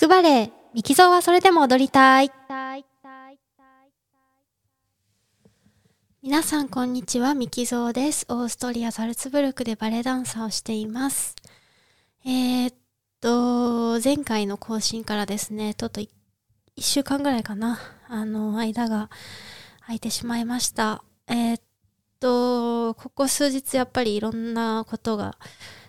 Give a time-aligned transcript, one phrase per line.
[0.00, 2.32] くバレエ、ミキゾーはそれでも踊りたい。
[6.22, 8.24] 皆さんこんにちは、ミキゾーです。
[8.30, 11.34] オーストリア・サルツブルクでバレエダンサーをしています。
[12.24, 12.74] えー、っ
[13.20, 16.08] と、前回の更新からですね、ちょっと1
[16.78, 17.78] 週間ぐらいかな、
[18.08, 19.10] あの、間が
[19.80, 21.04] 空いてしまいました。
[21.26, 21.62] えー、っ
[22.20, 25.36] と、ここ数日やっぱりいろんなことが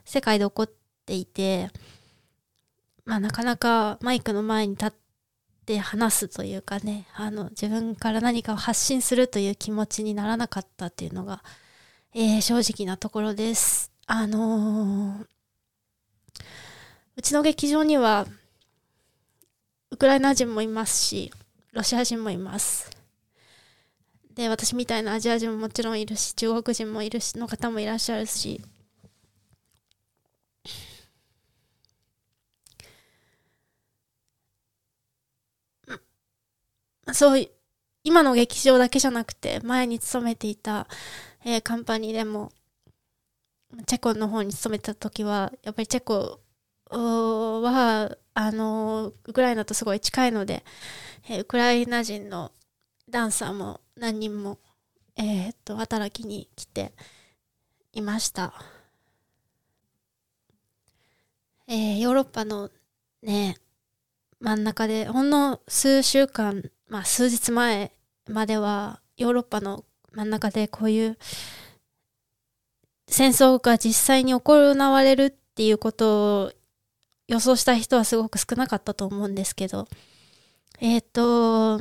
[0.03, 0.71] 世界で起こっ
[1.05, 1.69] ていて、
[3.05, 4.91] まあなかなかマイクの前に立っ
[5.65, 11.43] て話すというかね、あの自分から何かを発信するという気持ちにならなかったっていうのが、
[12.13, 13.91] えー正直なところです。
[14.07, 15.25] あのー
[17.17, 18.25] うちの劇場には
[19.91, 21.31] ウクライナ人もいますし、
[21.73, 22.89] ロシア人もいます。
[24.33, 28.61] で、私みたいなアジア人ももちろんいるし、中国人もいるし、の方もいらっしゃるし、
[37.13, 37.49] そう、
[38.03, 40.87] 今の劇場だけじゃなくて、前に勤めていた、
[41.45, 42.51] えーカンパニーでも、
[43.87, 46.39] チェコの方に勤めてた時は、やっぱりチェコ
[46.89, 50.63] は、あのウクライナとすごい近いので、
[51.29, 52.51] えーウクライナ人の
[53.09, 54.59] ダンサーも何人も、
[55.17, 56.93] えーっと、働きに来て
[57.93, 58.53] いました。
[61.67, 62.69] えーヨーロッパの
[63.23, 63.57] ね、
[64.39, 67.93] 真ん中で、ほんの数週間、まあ数日前
[68.27, 71.17] までは、ヨーロッパの真ん中でこういう
[73.07, 76.51] 戦争が実際に行われるっていうことを
[77.29, 79.87] 予想した人はすごく少なかったと思うんですけど、
[80.81, 81.79] えっ、と、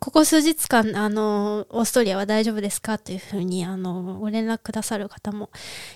[0.00, 2.98] ここ数日間、あの、オーストリアは大丈夫ですか？
[2.98, 5.50] というふうに、あの、ご連絡くださる方も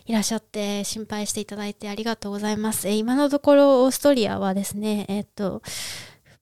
[0.07, 2.87] いらっしゃって、心配していただいてありがとうございます。
[2.87, 5.63] え今のところ、オーストリアはですね、えっ、と、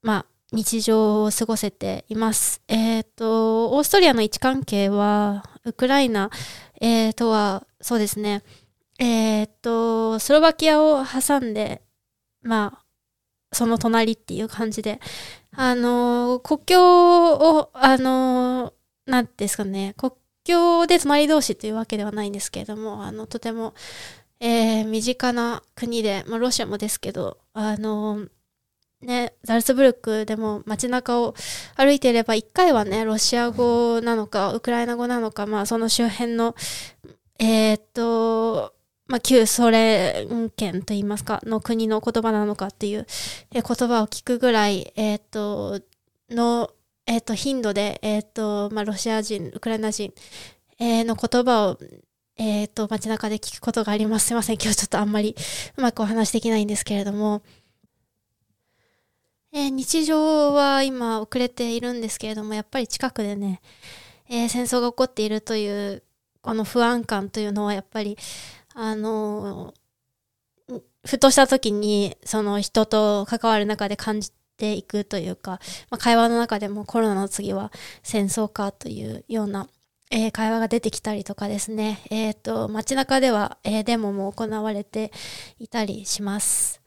[0.03, 2.63] まあ、日常を過ごせています。
[2.69, 6.31] えっ、と、オーストリアの位置関係は、ウクライナ、
[6.81, 8.43] えーとは、そうですね、
[8.99, 11.83] えっ、と、スロバキアを挟んで、
[12.43, 12.85] まあ、
[13.53, 15.01] その隣っていう感じで、
[15.55, 18.73] あの、国境を、あの、
[19.07, 20.13] なんですかね、国
[20.45, 23.75] 境で隣同士というわけではないんですけれども、あの、とても、
[24.41, 28.27] えー身近な国で、まあ、ロシアもですけど、あの、
[29.03, 31.35] ね、ザルツブルクでも街中を
[31.77, 36.57] 歩いていれば、一回はね、ロシア語なのか、ウクライナ語なのか、まあ、その周辺の、
[37.39, 38.75] えーっと、
[39.07, 43.07] まあ、旧ソ連圏といいますか、の国の言葉なのかっていう、
[43.53, 45.81] 言葉を聞くぐらい、えーっと、
[46.31, 46.71] の、
[47.07, 50.13] えっと、頻度で、えっと、まあ、ロシア人、ウクライナ人、
[50.81, 51.79] の言葉を、
[52.37, 54.27] えっと、街中で聞くことがあります。
[54.27, 54.57] すいません。
[54.57, 55.35] 今日ちょっとあんまり
[55.77, 57.43] うまくお話できないんですけれども、
[59.53, 63.61] えー日常は今遅れているんですけれども、やっぱり近くでね、
[64.29, 66.03] えー戦争が起こっているという、
[66.43, 68.17] この不安感というのはやっぱり、
[68.75, 69.79] あのー
[71.07, 75.53] ふとした時に、その人と関わる中で感じていくというか、
[75.91, 77.73] まあ、会話の中でもコロナの次は
[78.03, 79.69] 戦争かというような、
[80.11, 85.13] えー会話が出てきたりとかですね、えっ、と、街中では、えーデモも行われて
[85.59, 86.83] いたりします。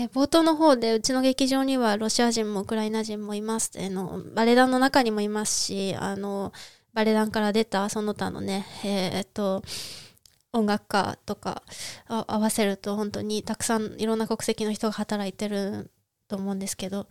[0.00, 3.72] えー冒頭の方でうちの劇場にはロシア人もウクライナ人もいます。
[3.78, 6.52] あの、バレエ団の中にもいますし、あの、
[6.94, 9.62] バレエ団から出たその他のね、えーっと、
[10.52, 11.62] 音楽家とか
[12.08, 15.90] 合わせると本当にたくさんいろんな国籍の人が働いてる
[16.28, 17.06] と思うんですけど、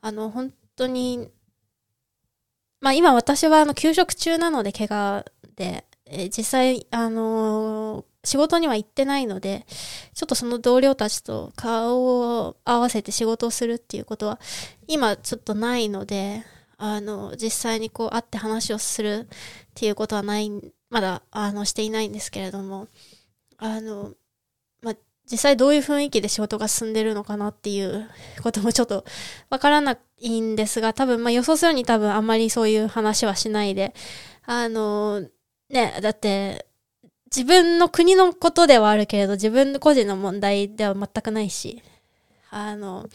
[0.00, 1.28] あの、本当に、
[2.80, 5.24] まあ今私はあの休職中なので怪我
[5.56, 9.66] で、え実際、あのー仕事には行ってないので、
[10.14, 12.04] ちょっとその同僚たちと顔
[12.46, 14.38] を合わせて仕事をするっていうことは、
[14.86, 16.44] 今ちょっとないので、
[16.78, 19.28] あの、実際にこう会って話をするっ
[19.74, 20.50] ていうことはない、
[20.90, 22.86] まだ、あの、していないんですけれども、
[23.58, 24.12] あの、
[24.82, 24.94] まあ、
[25.30, 28.08] 実際どういう雰囲気で仕事が進んでるのかなっていう
[28.42, 29.04] こともちょっと
[29.50, 33.94] わからないんですが、多分、まあ予想するに多分あんまりそういう話はしないで、
[34.46, 35.26] あの、
[35.72, 36.66] ね、だって、
[37.34, 41.82] 自分の国のことではあるけれど、自分個人の問題では全くないし、
[42.50, 43.08] あの、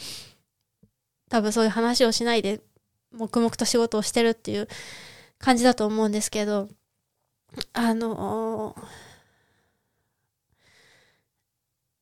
[1.30, 2.62] 多分そういう話をしないで、
[3.12, 4.68] 黙々と仕事をしてるっていう
[5.40, 6.70] 感じだと思うんですけど、
[7.74, 8.76] あの、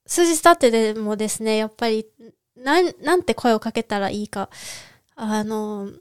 [0.08, 2.08] 数日経ってでもですね、やっぱり、
[2.56, 4.50] なん、なんて声をかけたらいいか、
[5.16, 5.92] あの、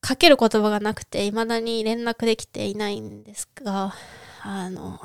[0.00, 3.94] かける言葉がなくて、未だに連絡できていないんですが、
[4.42, 5.00] あの、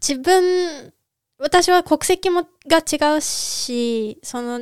[0.00, 0.92] 自分
[1.42, 4.60] 私は国籍もが違うし、その、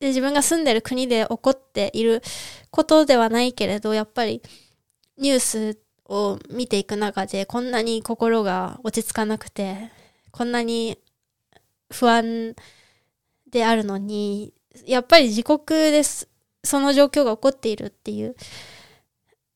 [0.00, 2.20] で自分が住んでる国で起こっている
[2.70, 4.42] ことではないけれど、やっぱり
[5.18, 9.92] ニュースを見ていく中でこんなに心が落ち着かなくて、
[10.32, 10.98] こんなに
[11.92, 12.56] 不安
[13.48, 14.52] であるのに、
[14.84, 15.58] やっぱり自国
[15.92, 16.28] です、
[16.64, 18.36] その状況が起こっているっていう、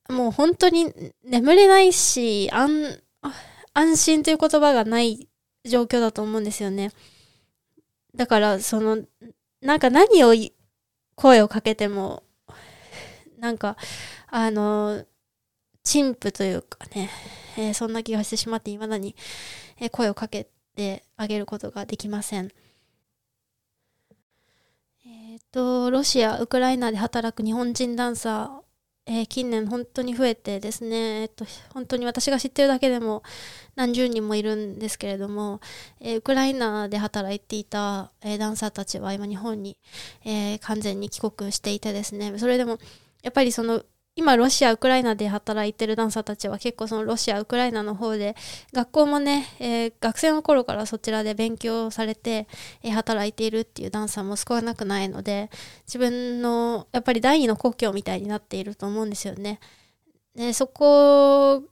[0.09, 0.93] もう本当に
[1.25, 3.03] 眠れないし、安、
[3.75, 5.29] 安心という言葉がない
[5.65, 6.91] 状況だと思うんですよね。
[8.15, 8.99] だから、その、
[9.61, 10.35] なんか何を
[11.15, 12.23] 声をかけても、
[13.39, 13.77] なんか、
[14.27, 15.05] あの、
[15.83, 17.11] 陳腐というかね、
[17.57, 19.15] えー、そんな気がしてしまって、未だに、
[19.93, 22.51] 声をかけてあげることができません。
[25.07, 25.41] えっ、
[25.91, 33.23] ロシア、ウクライナで働く日本人ダンサー、えー、近年本当に増えてですね、えっと、本当に私が知ってるだけでも
[33.75, 35.61] 何十人もいるんですけれども、
[36.01, 39.77] えー、ウクライナで働いていた、えー、ダンサーたちは今日本に、
[40.25, 42.79] え完全に帰国していてですね、それでも
[43.23, 43.83] やっぱりその
[44.21, 48.37] 今ロシア、ウクライナで働いてるダンサーたちは結構そのロシア、ウクライナの方で
[48.75, 52.47] 学校もね、えー、学生の頃からそちらで勉強されて、
[52.83, 55.49] えー、働いているっていうダンサーも少なくないので
[55.87, 59.59] 自分のやっぱり第二の故郷みたいになっていると思うんですよね。
[60.35, 61.63] でそこ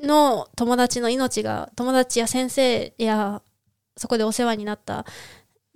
[0.00, 3.42] の友達の命が友達や先生や
[3.96, 5.04] そこでお世話になった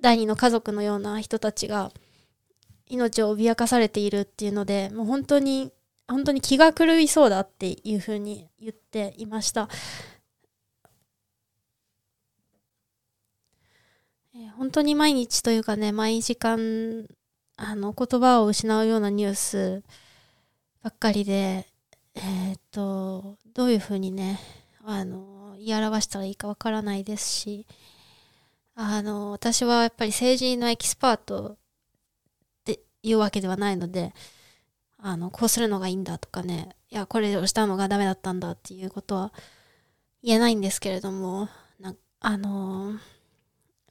[0.00, 1.90] 第二の家族のような人たちが
[2.86, 5.72] 命を脅かされているっていうのでもう本当に
[6.06, 9.68] 本当に気が狂いそうだっていうふうに言っていました。
[14.36, 17.06] え、本当に毎日というかね、毎時間、
[17.56, 19.82] あの、言葉を失うようなニュース
[20.82, 21.66] ばっかりで、
[22.16, 24.40] えー、と、どういうふうにね、
[24.84, 27.66] あの、言い表したらいいかわからないですし、
[28.74, 31.56] あの、私はやっぱり政治のエキスパートっ
[32.64, 34.12] ていうわけではないので、
[35.06, 39.34] あの、こうするのがいいんだとかね、いや、これをしたのがダメだったんだっていうことは
[40.22, 42.98] 言えないんですけれども、なあの、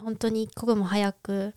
[0.01, 1.53] 本当に一刻も早く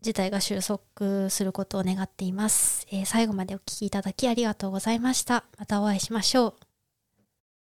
[0.00, 2.86] 事態が収束することを願っています。
[2.92, 5.44] えー、最後までお聴きいただきありがとうございました。
[5.58, 6.67] またお会いしましょう。